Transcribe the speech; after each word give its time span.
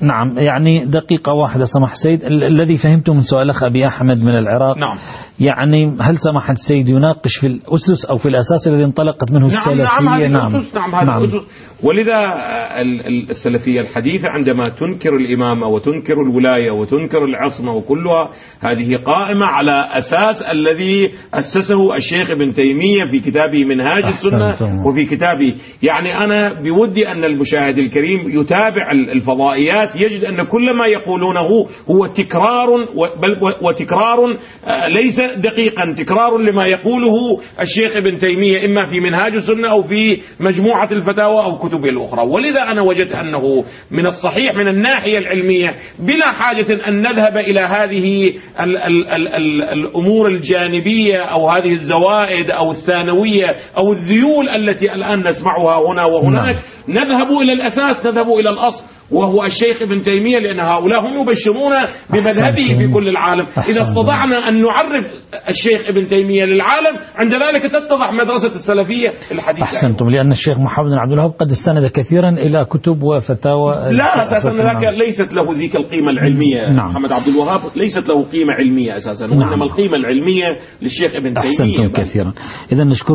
نعم 0.00 0.38
يعني 0.38 0.84
دقيقة 0.84 1.32
واحدة 1.32 1.64
سمح 1.64 1.94
سيد 1.94 2.24
ال- 2.24 2.44
الذي 2.44 2.76
فهمته 2.76 3.14
من 3.14 3.20
سؤال 3.20 3.42
الأخ 3.42 3.64
أبي 3.64 3.86
أحمد 3.86 4.16
من 4.16 4.38
العراق. 4.38 4.78
نعم. 4.78 4.96
يعني 5.40 5.96
هل 6.00 6.16
سماحة 6.18 6.52
السيد 6.52 6.88
يناقش 6.88 7.36
في 7.40 7.46
الأسس 7.46 8.04
أو 8.10 8.16
في 8.16 8.26
الأساس 8.28 8.68
الذي 8.68 8.84
انطلقت 8.84 9.30
منه 9.32 9.38
نعم 9.38 9.46
السلفية؟ 9.46 9.84
نعم. 9.84 10.08
هذه 10.08 10.26
الأسس 10.26 10.74
نعم 10.74 10.94
هذه 10.94 11.02
الأسس. 11.18 11.34
ولذا 11.34 11.46
ال- 11.46 11.46
ال- 13.06 13.30
السلفية 13.30 13.80
الحديثة 13.80 14.28
عندما 14.28 14.62
تنكر 14.64 15.16
الإمامة 15.16 15.66
وتنكر 15.66 16.14
الولاية 16.22 16.70
وتنكر 16.70 17.24
العصمة 17.24 17.72
وكلها 17.74 18.30
هذه 18.60 18.90
قائمة 19.04 19.46
على 19.46 19.88
أساس 19.98 20.42
الذي 20.52 21.10
أسسه 21.34 21.94
الشيخ 21.94 22.30
ابن 22.30 22.52
تيمية 22.52 23.04
في 23.10 23.18
كتابه 23.20 23.64
منهاج 23.64 24.04
السنة. 24.04 24.54
وفي 24.86 25.04
كتابه 25.04 25.54
يعني 25.82 26.16
أنا 26.24 26.52
بودي 26.52 27.08
أن 27.08 27.24
المشاهد 27.24 27.78
الكريم 27.78 28.40
يتابع 28.40 28.90
ال- 28.92 29.10
الفضائيات 29.10 29.96
يجد 29.96 30.24
أن 30.24 30.42
كل 30.42 30.76
ما 30.76 30.86
يقولونه 30.86 31.40
هو 31.90 32.06
تكرار 32.06 32.66
بل 33.22 33.36
وتكرار 33.62 34.18
آه، 34.66 34.88
ليس 34.88 35.20
دقيقا 35.20 35.92
تكرار 35.98 36.38
لما 36.38 36.66
يقوله 36.66 37.40
الشيخ 37.60 37.96
ابن 37.96 38.16
تيمية 38.16 38.64
إما 38.66 38.84
في 38.84 39.00
منهاج 39.00 39.34
السنة 39.34 39.68
أو 39.72 39.80
في 39.82 40.20
مجموعة 40.40 40.88
الفتاوى 40.92 41.44
أو 41.44 41.56
كتبه 41.70 41.88
الأخرى. 41.88 42.22
ولذا 42.22 42.62
أنا 42.72 42.82
وجدت 42.82 43.12
أنه 43.18 43.64
من 43.90 44.06
الصحيح 44.06 44.54
من 44.54 44.68
الناحية 44.68 45.18
العلمية 45.18 45.70
بلا 45.98 46.32
حاجة 46.32 46.66
أن 46.88 47.02
نذهب 47.02 47.36
إلى 47.36 47.60
هذه 47.60 48.32
ال 48.60 48.76
ال 48.78 49.08
ال 49.08 49.28
ال 49.28 49.62
الأمور 49.62 50.28
الجانبية 50.28 51.18
أو 51.18 51.48
هذه 51.48 51.74
الزوائد 51.74 52.50
أو 52.50 52.70
الثانوية 52.70 53.46
أو 53.76 53.92
الذيول 53.92 54.48
التي 54.48 54.86
الآن 54.94 55.18
نسمعها 55.28 55.88
هنا 55.88 56.04
وهناك. 56.04 56.54
نعم. 56.54 56.64
نذهب 56.88 57.28
إلى 57.42 57.52
الأساس 57.52 58.06
نذهب 58.06 58.28
إلى 58.40 58.50
الأصل. 58.50 58.84
وهو 59.12 59.44
الشيخ 59.44 59.82
ابن 59.82 60.02
تيمية 60.02 60.38
لأن 60.38 60.60
هؤلاء 60.60 61.00
هم 61.00 61.22
يبشرون 61.22 61.72
بمذهبه. 62.12 62.78
في 62.78 62.88
كل 62.92 63.08
العالم 63.08 63.46
إذا. 63.68 63.82
استطعنا 63.82 64.48
أن 64.48 64.62
نعرف 64.62 65.06
الشيخ 65.48 65.88
ابن 65.88 66.08
تيمية 66.08 66.44
للعالم 66.44 66.98
عند 67.16 67.32
ذلك 67.32 67.62
تتضح 67.62 68.12
مدرسة 68.12 68.54
السلفية 68.54 69.12
الحديثة 69.32 69.64
أحسنتم 69.64 70.10
لأن 70.10 70.30
الشيخ 70.32 70.58
محمد 70.58 70.90
بن 70.90 70.98
عبد 70.98 71.12
الوهاب 71.12 71.30
قد 71.30 71.50
استند 71.50 71.86
كثيرا 71.86 72.30
إلى 72.30 72.64
كتب 72.64 73.02
وفتاوى 73.02 73.74
لا 73.90 74.22
أساسا 74.22 74.52
نعم. 74.52 74.66
ذاك 74.66 74.84
ليست 74.98 75.34
له 75.34 75.52
ذيك 75.54 75.76
القيمة 75.76 76.10
العلمية 76.10 76.70
نعم. 76.70 76.90
محمد 76.90 77.12
عبد 77.12 77.28
الوهاب 77.28 77.60
ليست 77.76 78.08
له 78.08 78.22
قيمة 78.22 78.52
علمية 78.60 78.96
أساسا 78.96 79.26
نعم. 79.26 79.38
وانما 79.38 79.64
القيمة 79.64 79.96
العلمية 79.96 80.44
للشيخ 80.82 81.10
ابن 81.16 81.34
تيمية 81.34 81.48
أحسنتم. 81.48 82.02
كثيرا 82.02 82.32
إذا 82.72 82.84
نشكر 82.84 83.08